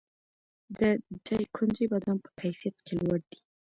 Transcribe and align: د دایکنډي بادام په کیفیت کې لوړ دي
د 0.79 0.81
دایکنډي 1.25 1.85
بادام 1.91 2.17
په 2.25 2.29
کیفیت 2.39 2.77
کې 2.85 2.93
لوړ 3.03 3.19
دي 3.31 3.39